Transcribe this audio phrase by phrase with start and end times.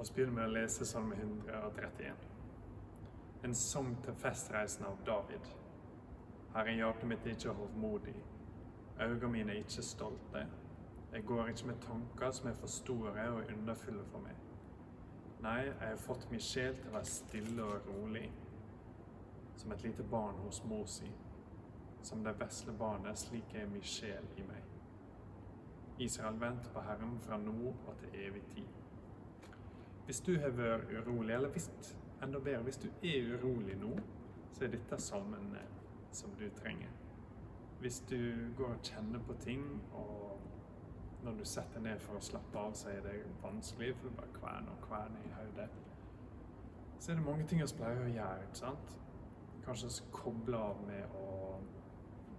[0.00, 2.22] Og så begynner vi å lese Salme 131.
[3.44, 5.50] En sang til festreisen av David.
[6.54, 8.14] Herre, hjertet mitt er ikke hovmodig.
[8.96, 10.46] Øynene mine er ikke stolte.
[11.12, 14.40] Jeg går ikke med tanker som er for store og underfulle for meg.
[15.44, 18.26] Nei, jeg har fått min sjel til å være stille og rolig,
[19.60, 21.12] som et lite barn hos mor si.
[22.00, 24.76] Som det vesle barnet, slik er min sjel i meg.
[25.98, 28.80] Israel, venter på Herren fra nå og til evig tid.
[30.04, 31.70] Hvis du har vært urolig, eller hvis,
[32.22, 33.92] enda bedre, hvis du er urolig nå,
[34.52, 35.68] så er dette salmen eh,
[36.12, 36.90] som du trenger.
[37.80, 38.18] Hvis du
[38.56, 40.40] går og kjenner på ting, og
[41.24, 44.34] når du setter ned for å slappe av, så er det vanskelig, for du bare
[44.34, 45.68] kverner og kverner i hodet,
[47.00, 48.44] så er det mange ting vi pleier å gjøre.
[48.48, 48.96] ikke sant?
[49.64, 51.28] Kanskje koble av med å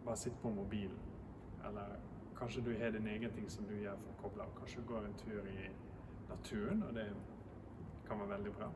[0.05, 0.99] bare sitte på mobilen.
[1.65, 1.95] Eller
[2.37, 4.53] kanskje du har din egen ting som du gjør for å koble av.
[4.59, 5.69] Kanskje du går en tur i
[6.29, 7.07] naturen, og det
[8.11, 8.67] kan være veldig bra.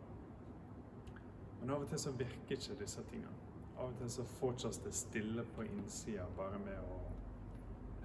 [1.60, 3.36] Men av og til så virker ikke disse tingene.
[3.76, 7.00] Av og til så fortsatt det stille på innsida bare med å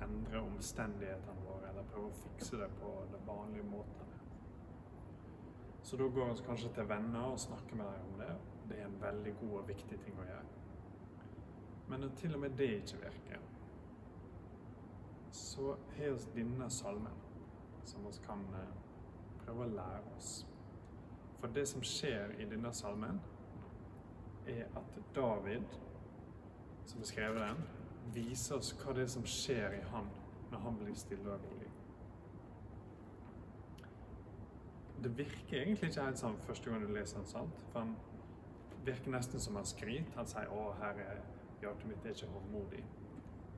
[0.02, 4.16] endre omstendighetene våre, eller prøve å fikse det på den vanlige måten.
[5.82, 8.32] Så da går vi kanskje til venner og snakker med dem om det.
[8.68, 10.58] Det er en veldig god og viktig ting å gjøre.
[11.90, 13.48] Men når til og med det ikke virker,
[15.34, 17.22] så har vi denne salmen
[17.84, 18.74] som vi kan eh,
[19.44, 20.30] prøve å lære oss.
[21.40, 23.20] For det som skjer i denne salmen,
[24.46, 25.64] er at David,
[26.86, 27.64] som har skrevet den,
[28.14, 30.08] viser oss hva det er som skjer i han
[30.50, 31.68] når han blir stille og rolig.
[35.02, 37.62] Det virker egentlig ikke helt sånn første gang du leser den, sant?
[37.72, 37.94] For han
[38.84, 40.12] virker nesten som han skryter.
[40.16, 41.22] Han sier 'Å, herre,
[41.62, 42.84] hjertet mitt er ikke hovmodig'.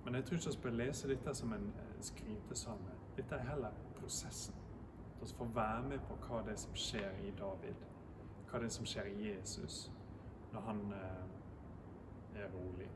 [0.05, 2.95] Men jeg tror ikke vi bør lese dette som en eh, skrytesalme.
[3.17, 4.62] Dette er heller prosessen.
[5.23, 7.85] At vi får være med på hva det er som skjer i David.
[8.51, 9.85] Hva det er som skjer i Jesus
[10.53, 12.89] når han eh, er rolig.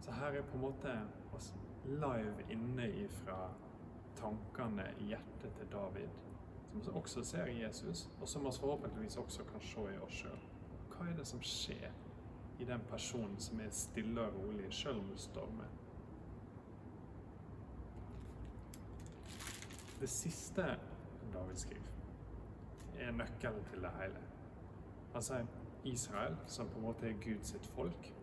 [0.00, 0.92] Så her er på en måte
[1.32, 1.54] oss
[1.84, 3.48] live inne ifra
[4.20, 6.08] tankene i hjertet til David,
[6.70, 10.20] som vi også ser i Jesus, og som vi forhåpentligvis også kan se i oss
[10.22, 10.46] sjøl.
[10.92, 11.90] Hva er det som skjer
[12.60, 15.76] i den personen som er stille og rolig, sjøl om det stormer?
[20.00, 20.64] Det siste
[21.32, 21.90] David skriver,
[22.98, 24.20] er nøkkelen til det hele.
[25.12, 25.46] Han sier
[25.84, 28.14] Israel, som på en måte er Guds folk.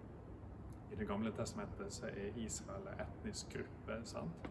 [0.92, 4.06] I Det gamle testamentet så er Israel en etnisk gruppe.
[4.06, 4.50] sant?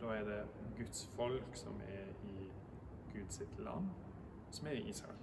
[0.00, 0.46] Da er det
[0.76, 2.50] Guds folk som er i
[3.12, 3.88] Guds land,
[4.50, 5.18] som er i Israel.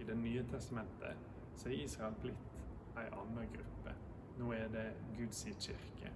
[0.00, 1.16] I Det nye testamentet
[1.56, 2.50] så er Israel blitt
[2.96, 3.94] ei anna gruppe.
[4.38, 6.12] Nå er det Guds kirke.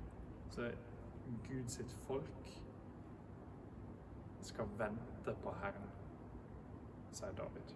[0.50, 0.70] Så
[1.48, 2.63] Guds folk
[4.44, 5.90] skal vente på Herren,
[7.12, 7.74] sier David.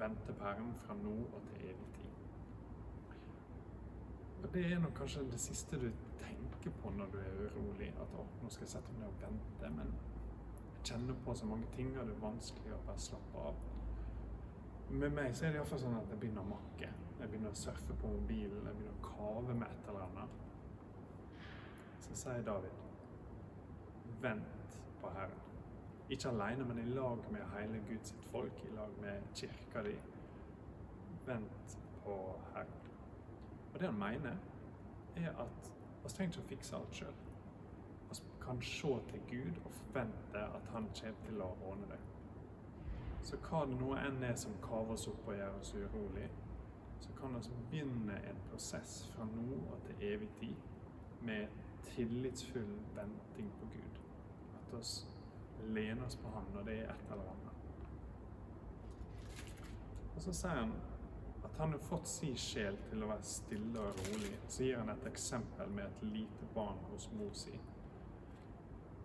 [0.00, 2.06] Vente på Herren fra nå og til evig tid.
[4.42, 7.90] Og Det er nok kanskje det siste du tenker på når du er urolig.
[8.00, 9.72] At å, nå skal jeg sette meg ned og vente.
[9.76, 9.92] Men
[10.76, 13.66] jeg kjenner på så mange ting, og det er vanskelig å bare slappe av.
[14.90, 16.88] Med meg så er det iallfall sånn at jeg begynner å makke.
[17.20, 20.40] Jeg begynner å surfe på mobilen, jeg begynner å kave med et eller annet.
[22.06, 22.80] Så sier David,
[24.24, 25.49] vent på Herren.
[26.10, 29.96] Ikke alene, men i lag med hele Guds folk, i lag med kirka di.
[31.26, 32.90] Vent på Herren.
[33.74, 34.36] Og det han mener,
[35.16, 35.72] er at
[36.02, 37.20] vi trenger ikke å fikse alt sjøl.
[38.10, 42.00] Vi kan se til Gud og forvente at han kommer til å ordne det.
[43.22, 46.26] Så hva det nå enn er som kaver oss opp og gjør oss urolig,
[47.00, 50.66] så kan vi begynne en prosess fra nå og til evig tid
[51.22, 51.46] med
[51.86, 54.02] tillitsfull venting på Gud.
[54.58, 54.94] At oss
[55.74, 57.50] lene oss på ham når det er et eller annet.
[60.16, 60.72] Og så sier han
[61.44, 64.32] at han har fått sin sjel til å være stille og rolig.
[64.48, 67.54] Så gir han et eksempel med et lite barn hos mor si.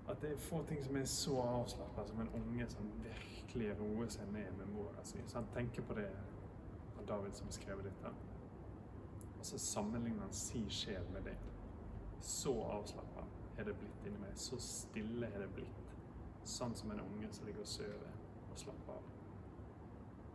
[0.09, 4.11] At det er få ting som er så avslappa som en unge som virkelig roer
[4.13, 5.23] seg ned med mora si.
[5.27, 6.09] Så han tenker på det
[6.99, 8.11] av David som har skrevet dette.
[9.39, 11.37] Og så sammenligner han sin sjel med det.
[12.21, 13.25] Så avslappa
[13.57, 14.35] er det blitt inni meg.
[14.35, 15.84] Så stille er det blitt
[16.45, 18.17] sånn som en unge som ligger og sover
[18.51, 19.07] og slapper av.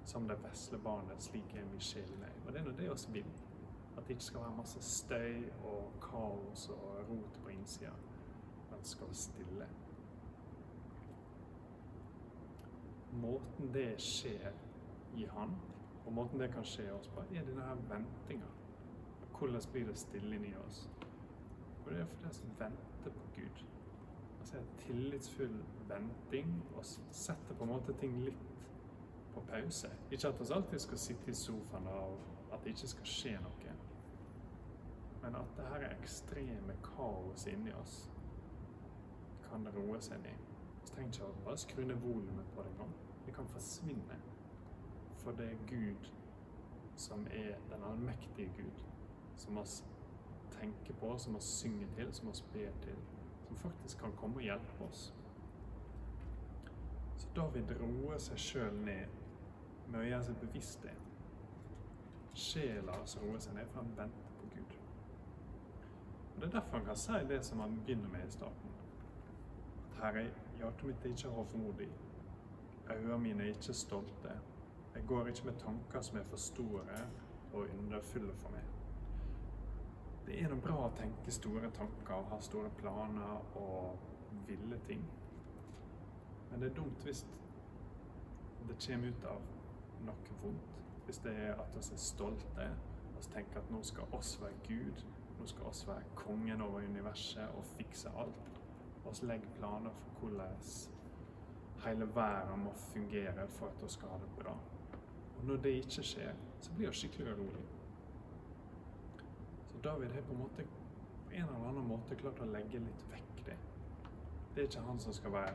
[0.05, 2.35] Som det vesle barnet, slik er min sjel meg.
[2.47, 3.31] Og det er nå det vi vil.
[3.97, 7.93] At det ikke skal være masse støy og kaos og rot på innsida.
[8.71, 9.69] Men skal være stille.
[13.13, 14.53] Måten det skjer
[15.19, 15.57] i Han,
[16.07, 18.51] og måten det kan skje i oss på, er denne her ventinga.
[19.39, 20.85] Hvordan blir det stille inni oss?
[21.85, 23.65] Og det er for det som venter på Gud
[24.41, 25.57] altså, tillitsfull
[25.89, 28.47] venting og setter på en måte ting litt
[29.35, 29.91] på pause.
[30.11, 32.19] Ikke at vi alltid skal sitte i sofaen og
[32.53, 33.75] at det ikke skal skje noe.
[35.23, 37.99] Men at det her ekstreme kaos inni oss
[39.51, 40.49] kan roe seg ned.
[40.81, 42.95] Vi trenger ikke å bare skru ned volumet på det engang.
[43.27, 44.17] Det kan forsvinne.
[45.21, 46.09] For det er Gud
[47.01, 48.85] som er den allmektige Gud,
[49.37, 49.65] som vi
[50.61, 52.97] tenker på, som vi synger til, som vi ber til,
[53.51, 55.15] som faktisk kan komme og hjelpe oss.
[57.17, 59.17] Så David roer seg sjøl ned
[59.89, 60.95] med å gjøre seg bevisst det.
[62.39, 64.77] Sjela som roer seg ned, for han venter på Gud.
[66.35, 68.77] Og Det er derfor han kan si det som han begynner med i starten.
[69.89, 70.29] At Herre,
[70.61, 71.91] hjertet mitt er ikke hovmodig,
[72.91, 74.37] øynene mine er ikke stolte.
[74.95, 77.01] Jeg går ikke med tanker som er for store
[77.53, 78.80] og underfulle for meg.
[80.31, 85.01] Det er noe bra å tenke store tanker og ha store planer og ville ting.
[86.51, 87.25] Men det er dumt hvis
[88.69, 89.41] det kommer ut av
[90.07, 90.77] noe vondt.
[91.09, 92.69] Hvis det er at vi er stolte
[93.17, 95.03] og tenker at nå skal oss være Gud,
[95.41, 98.55] nå skal oss være kongen over universet og fikse alt.
[99.03, 100.57] Vi legger planer for hvordan
[101.89, 104.55] hele verden må fungere for at vi skal ha det bra.
[105.41, 106.33] Og når det ikke skjer,
[106.63, 107.80] så blir vi skikkelig urolig.
[109.85, 110.65] David har på en måte
[111.31, 113.57] på en eller annen måte klart å legge litt vekk det.
[114.55, 115.53] Det er ikke han som skal være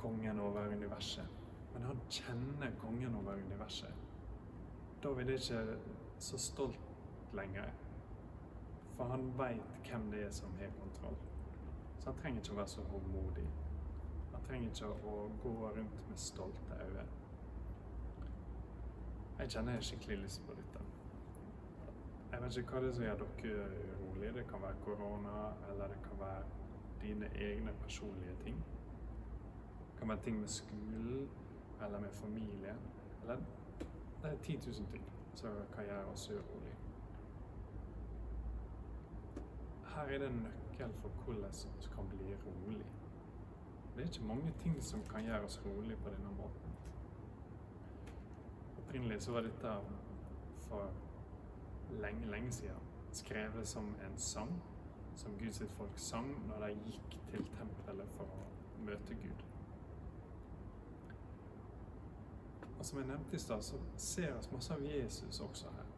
[0.00, 1.26] kongen over universet,
[1.74, 4.06] men han kjenner kongen over universet.
[5.02, 7.68] David er ikke så stolt lenger,
[8.96, 11.18] for han veit hvem det er som har kontroll.
[12.00, 13.48] Så han trenger ikke å være så håndmodig.
[14.32, 17.04] Han trenger ikke å gå rundt med stolte øyne.
[19.40, 20.89] Jeg kjenner skikkelig lyst på dette.
[22.40, 23.64] Jeg vet ikke hva det er som gjør dere
[24.00, 24.32] urolige.
[24.32, 25.32] Det kan være korona,
[25.70, 26.44] eller det kan være
[27.02, 28.56] dine egne personlige ting.
[29.80, 31.28] Det kan være ting med skolen,
[31.82, 32.76] eller med familie.
[33.22, 33.36] Eller
[34.22, 35.04] det er 10 000 ting
[35.34, 36.76] som kan gjøre oss urolige.
[39.94, 42.86] Her er det en nøkkel for hvordan vi kan bli rolig.
[43.94, 46.74] Det er ikke mange ting som kan gjøre oss rolig på denne måten.
[48.78, 49.76] Opprinnelig så var dette
[50.68, 51.09] for
[52.00, 54.62] lenge, lenge siden skrevet som en sang
[55.16, 58.44] som Guds folk sang når de gikk til tempelet for å
[58.86, 59.42] møte Gud.
[62.78, 65.90] Og som jeg nevnte i stad, så ser vi masse av Jesus også her.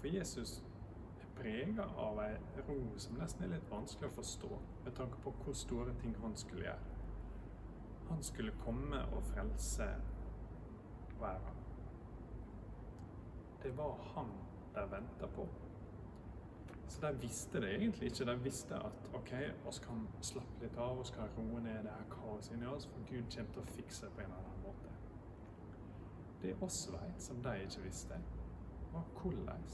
[0.00, 0.56] For Jesus
[1.20, 2.32] er prega av ei
[2.66, 4.50] ro som nesten er litt vanskelig å forstå,
[4.84, 6.96] med tanke på hvor store ting han skulle gjøre.
[8.08, 9.86] Han skulle komme og frelse
[11.20, 11.64] verden.
[13.62, 14.32] Det var han
[14.78, 15.46] de venta på.
[16.88, 18.24] Så de visste det egentlig ikke.
[18.24, 19.32] De visste at ok,
[19.64, 23.04] vi kan slappe litt av, vi kan roe ned det her kaoset inni oss, for
[23.10, 24.94] Gud kommer til å fikse det på en eller annen måte.
[26.42, 28.20] Det oss veit, som de ikke visste,
[28.92, 29.64] var hvordan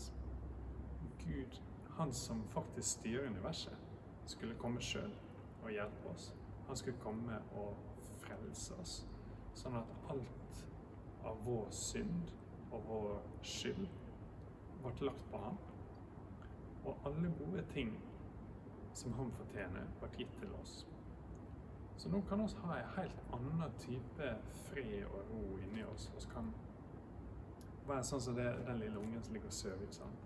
[1.24, 1.60] Gud,
[1.96, 3.76] han som faktisk styrer universet,
[4.26, 5.12] skulle komme sjøl
[5.62, 6.32] og hjelpe oss.
[6.66, 7.76] Han skulle komme og
[8.24, 8.94] frelse oss,
[9.54, 10.64] sånn at alt
[11.24, 12.32] av vår synd
[12.72, 13.86] og vår skyld
[14.84, 15.60] ble lagt på ham.
[16.84, 17.94] Og alle gode ting
[18.94, 20.84] som han fortjener, ble gitt til oss.
[21.96, 24.31] Så nå kan vi ha en helt annen type
[24.66, 26.10] fred og ro inni oss.
[26.14, 26.50] Vi kan
[27.88, 29.91] være sånn som det, den lille ungen som ligger og sover.
[29.94, 30.17] Sånn.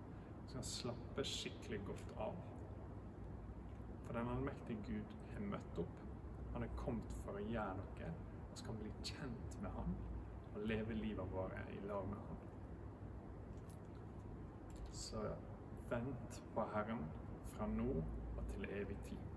[0.43, 2.38] Vi kan slappe skikkelig godt av.
[4.07, 6.05] For den allmektige Gud har møtt opp.
[6.55, 8.12] Han er kommet for å gjøre noe.
[8.49, 9.97] Vi kan bli kjent med ham
[10.55, 12.48] og leve livet vårt i lag med han.
[14.99, 15.21] Så
[15.90, 17.05] vent på Herren
[17.52, 17.90] fra nå
[18.37, 19.28] og til evig tid.